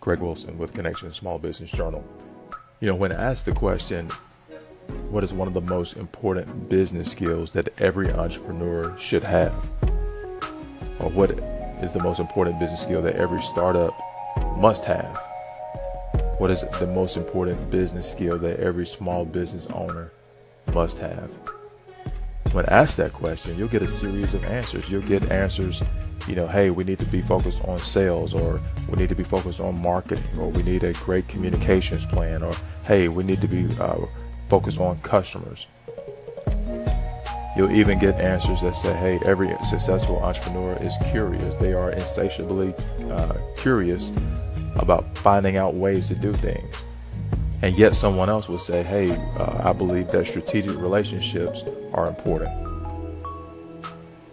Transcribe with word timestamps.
Greg 0.00 0.20
Wilson 0.20 0.58
with 0.58 0.72
Connection 0.72 1.10
Small 1.12 1.38
Business 1.38 1.70
Journal. 1.70 2.04
You 2.80 2.88
know, 2.88 2.94
when 2.94 3.12
asked 3.12 3.46
the 3.46 3.52
question, 3.52 4.08
what 5.10 5.24
is 5.24 5.34
one 5.34 5.48
of 5.48 5.54
the 5.54 5.60
most 5.60 5.96
important 5.96 6.68
business 6.68 7.10
skills 7.10 7.52
that 7.52 7.68
every 7.78 8.12
entrepreneur 8.12 8.96
should 8.98 9.24
have? 9.24 9.52
Or 11.00 11.10
what 11.10 11.30
is 11.82 11.92
the 11.92 12.02
most 12.02 12.20
important 12.20 12.58
business 12.58 12.82
skill 12.82 13.02
that 13.02 13.16
every 13.16 13.42
startup 13.42 13.98
must 14.56 14.84
have? 14.84 15.18
What 16.38 16.50
is 16.50 16.62
the 16.78 16.86
most 16.86 17.16
important 17.16 17.68
business 17.70 18.10
skill 18.10 18.38
that 18.38 18.60
every 18.60 18.86
small 18.86 19.24
business 19.24 19.66
owner 19.66 20.12
must 20.72 21.00
have? 21.00 21.30
When 22.52 22.64
asked 22.66 22.96
that 22.96 23.12
question, 23.12 23.58
you'll 23.58 23.68
get 23.68 23.82
a 23.82 23.88
series 23.88 24.34
of 24.34 24.44
answers. 24.44 24.88
You'll 24.90 25.02
get 25.02 25.30
answers, 25.30 25.82
you 26.26 26.34
know, 26.34 26.46
hey, 26.46 26.70
we 26.70 26.82
need 26.82 26.98
to 26.98 27.04
be 27.06 27.20
focused 27.20 27.62
on 27.64 27.78
sales, 27.78 28.34
or 28.34 28.58
we 28.88 28.96
need 28.98 29.10
to 29.10 29.14
be 29.14 29.22
focused 29.22 29.60
on 29.60 29.80
marketing, 29.80 30.24
or 30.38 30.48
we 30.48 30.62
need 30.62 30.82
a 30.82 30.92
great 30.94 31.28
communications 31.28 32.06
plan, 32.06 32.42
or 32.42 32.54
hey, 32.84 33.08
we 33.08 33.22
need 33.22 33.40
to 33.42 33.48
be 33.48 33.66
uh, 33.78 33.98
focused 34.48 34.80
on 34.80 34.98
customers. 35.00 35.66
You'll 37.56 37.72
even 37.72 37.98
get 37.98 38.14
answers 38.20 38.62
that 38.62 38.76
say, 38.76 38.94
hey, 38.94 39.18
every 39.24 39.52
successful 39.64 40.18
entrepreneur 40.18 40.76
is 40.80 40.96
curious. 41.10 41.56
They 41.56 41.72
are 41.72 41.90
insatiably 41.90 42.72
uh, 43.10 43.34
curious 43.56 44.12
about 44.76 45.18
finding 45.18 45.56
out 45.56 45.74
ways 45.74 46.08
to 46.08 46.14
do 46.14 46.32
things. 46.32 46.84
And 47.62 47.76
yet 47.76 47.96
someone 47.96 48.28
else 48.28 48.48
will 48.48 48.58
say, 48.58 48.82
hey, 48.82 49.10
uh, 49.38 49.68
I 49.68 49.72
believe 49.72 50.08
that 50.12 50.26
strategic 50.26 50.76
relationships 50.76 51.64
are 51.92 52.06
important. 52.06 52.50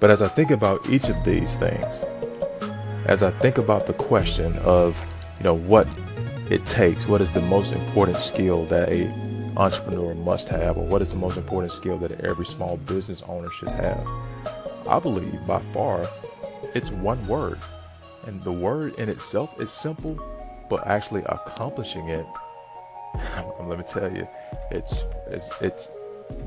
But 0.00 0.10
as 0.10 0.22
I 0.22 0.28
think 0.28 0.50
about 0.50 0.88
each 0.88 1.10
of 1.10 1.22
these 1.24 1.54
things, 1.56 2.02
as 3.04 3.22
I 3.22 3.30
think 3.30 3.58
about 3.58 3.86
the 3.86 3.92
question 3.92 4.56
of, 4.58 4.98
you 5.38 5.44
know, 5.44 5.54
what 5.54 5.86
it 6.50 6.64
takes, 6.64 7.06
what 7.06 7.20
is 7.20 7.32
the 7.32 7.42
most 7.42 7.72
important 7.72 8.18
skill 8.18 8.64
that 8.66 8.88
a 8.88 9.08
entrepreneur 9.56 10.14
must 10.14 10.48
have, 10.48 10.78
or 10.78 10.86
what 10.86 11.02
is 11.02 11.12
the 11.12 11.18
most 11.18 11.36
important 11.36 11.72
skill 11.72 11.98
that 11.98 12.20
every 12.20 12.46
small 12.46 12.78
business 12.78 13.22
owner 13.28 13.50
should 13.50 13.68
have? 13.68 14.06
I 14.88 14.98
believe 14.98 15.46
by 15.46 15.60
far 15.74 16.06
it's 16.74 16.90
one 16.90 17.26
word. 17.26 17.58
And 18.26 18.40
the 18.42 18.52
word 18.52 18.94
in 18.94 19.08
itself 19.08 19.60
is 19.60 19.70
simple, 19.70 20.18
but 20.70 20.86
actually 20.86 21.22
accomplishing 21.26 22.08
it, 22.08 22.26
let 23.60 23.78
me 23.78 23.84
tell 23.84 24.10
you, 24.14 24.26
it's, 24.70 25.04
it's, 25.28 25.48
it's 25.60 25.88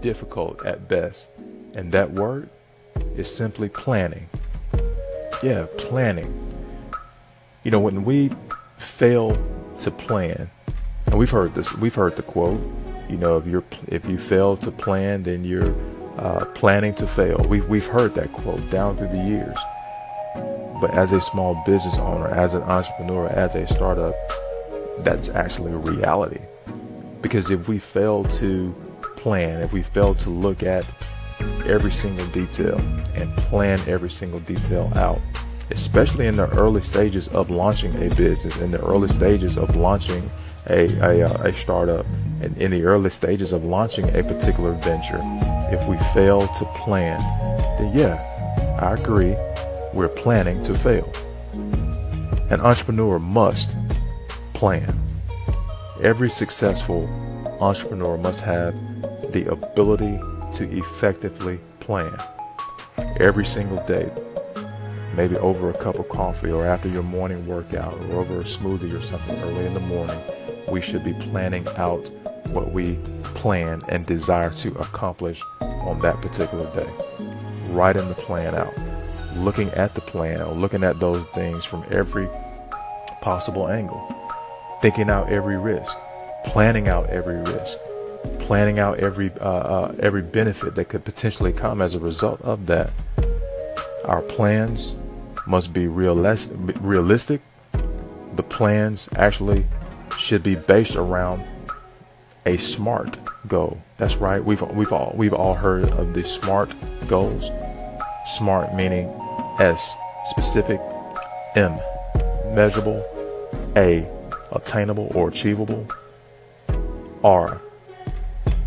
difficult 0.00 0.64
at 0.64 0.88
best. 0.88 1.30
And 1.74 1.92
that 1.92 2.10
word 2.12 2.48
is 3.16 3.34
simply 3.34 3.68
planning. 3.68 4.28
Yeah, 5.42 5.66
planning. 5.78 6.48
You 7.64 7.70
know, 7.70 7.80
when 7.80 8.04
we 8.04 8.30
fail 8.76 9.36
to 9.80 9.90
plan, 9.90 10.50
and 11.06 11.18
we've 11.18 11.30
heard 11.30 11.52
this, 11.52 11.74
we've 11.76 11.94
heard 11.94 12.16
the 12.16 12.22
quote, 12.22 12.60
you 13.08 13.16
know, 13.16 13.38
if 13.38 13.46
you're 13.46 13.64
if 13.88 14.06
you 14.06 14.18
fail 14.18 14.56
to 14.58 14.70
plan, 14.70 15.24
then 15.24 15.44
you're 15.44 15.74
uh, 16.16 16.44
planning 16.54 16.94
to 16.96 17.06
fail. 17.06 17.44
We've 17.48 17.66
we've 17.68 17.86
heard 17.86 18.14
that 18.14 18.32
quote 18.32 18.70
down 18.70 18.96
through 18.96 19.08
the 19.08 19.24
years. 19.24 19.58
But 20.80 20.94
as 20.94 21.12
a 21.12 21.20
small 21.20 21.60
business 21.66 21.98
owner, 21.98 22.28
as 22.28 22.54
an 22.54 22.62
entrepreneur, 22.62 23.26
as 23.28 23.54
a 23.54 23.66
startup, 23.66 24.14
that's 25.04 25.28
actually 25.30 25.72
a 25.72 25.76
reality. 25.76 26.40
Because 27.22 27.50
if 27.50 27.68
we 27.68 27.78
fail 27.78 28.24
to 28.24 28.74
plan, 29.16 29.60
if 29.62 29.72
we 29.72 29.82
fail 29.82 30.14
to 30.14 30.30
look 30.30 30.62
at 30.62 30.86
every 31.66 31.92
single 31.92 32.26
detail 32.28 32.78
and 33.14 33.34
plan 33.36 33.78
every 33.86 34.10
single 34.10 34.40
detail 34.40 34.90
out, 34.94 35.20
especially 35.70 36.26
in 36.26 36.36
the 36.36 36.48
early 36.50 36.80
stages 36.80 37.28
of 37.28 37.50
launching 37.50 37.94
a 37.96 38.14
business, 38.14 38.56
in 38.58 38.70
the 38.70 38.80
early 38.84 39.08
stages 39.08 39.56
of 39.56 39.76
launching 39.76 40.28
a, 40.68 40.88
a, 41.00 41.28
uh, 41.28 41.42
a 41.44 41.52
startup, 41.52 42.04
and 42.42 42.56
in 42.58 42.70
the 42.70 42.82
early 42.82 43.10
stages 43.10 43.52
of 43.52 43.64
launching 43.64 44.04
a 44.16 44.22
particular 44.22 44.72
venture, 44.72 45.20
if 45.70 45.86
we 45.88 45.96
fail 46.14 46.46
to 46.48 46.64
plan, 46.76 47.20
then 47.78 47.96
yeah, 47.96 48.78
I 48.80 48.94
agree, 48.94 49.36
we're 49.94 50.08
planning 50.08 50.62
to 50.64 50.74
fail. 50.74 51.10
An 52.50 52.60
entrepreneur 52.60 53.18
must 53.18 53.76
plan. 54.54 54.99
Every 56.02 56.30
successful 56.30 57.06
entrepreneur 57.60 58.16
must 58.16 58.40
have 58.40 58.74
the 59.32 59.44
ability 59.52 60.18
to 60.54 60.78
effectively 60.78 61.60
plan 61.80 62.18
every 63.18 63.44
single 63.44 63.84
day. 63.86 64.10
Maybe 65.14 65.36
over 65.36 65.68
a 65.68 65.76
cup 65.76 65.98
of 65.98 66.08
coffee 66.08 66.50
or 66.50 66.64
after 66.64 66.88
your 66.88 67.02
morning 67.02 67.46
workout 67.46 67.92
or 68.04 68.20
over 68.20 68.40
a 68.40 68.44
smoothie 68.44 68.96
or 68.96 69.02
something 69.02 69.38
early 69.40 69.66
in 69.66 69.74
the 69.74 69.80
morning, 69.80 70.18
we 70.70 70.80
should 70.80 71.04
be 71.04 71.12
planning 71.12 71.68
out 71.76 72.10
what 72.48 72.72
we 72.72 72.94
plan 73.34 73.82
and 73.90 74.06
desire 74.06 74.50
to 74.50 74.70
accomplish 74.78 75.42
on 75.60 75.98
that 76.00 76.22
particular 76.22 76.64
day. 76.74 76.88
Writing 77.68 78.08
the 78.08 78.14
plan 78.14 78.54
out, 78.54 78.72
looking 79.36 79.68
at 79.72 79.94
the 79.94 80.00
plan 80.00 80.40
or 80.40 80.54
looking 80.54 80.82
at 80.82 80.98
those 80.98 81.22
things 81.34 81.66
from 81.66 81.84
every 81.90 82.26
possible 83.20 83.68
angle, 83.68 84.16
thinking 84.80 85.10
out 85.10 85.30
every 85.30 85.56
risk, 85.56 85.96
planning 86.44 86.88
out 86.88 87.08
every 87.10 87.36
risk, 87.36 87.78
planning 88.38 88.78
out 88.78 88.98
every 88.98 89.30
uh, 89.40 89.44
uh, 89.44 89.94
every 90.00 90.22
benefit 90.22 90.74
that 90.74 90.86
could 90.88 91.04
potentially 91.04 91.52
come 91.52 91.80
as 91.80 91.94
a 91.94 92.00
result 92.00 92.40
of 92.42 92.66
that. 92.66 92.90
Our 94.04 94.22
plans 94.22 94.94
must 95.46 95.72
be 95.72 95.86
realistic. 95.86 96.56
Realistic. 96.80 97.40
The 98.34 98.42
plans 98.42 99.08
actually 99.16 99.66
should 100.18 100.42
be 100.42 100.54
based 100.54 100.96
around 100.96 101.42
a 102.46 102.56
SMART 102.56 103.18
goal. 103.46 103.82
That's 103.98 104.16
right. 104.16 104.42
We've 104.42 104.62
we've 104.62 104.92
all 104.92 105.12
we've 105.14 105.34
all 105.34 105.54
heard 105.54 105.84
of 105.84 106.14
the 106.14 106.24
SMART 106.24 106.74
goals. 107.06 107.50
SMART 108.26 108.74
meaning 108.74 109.08
S 109.58 109.94
specific, 110.26 110.80
M 111.54 111.78
measurable, 112.54 113.04
A 113.76 114.08
attainable 114.52 115.10
or 115.14 115.28
achievable, 115.28 115.86
R 117.22 117.60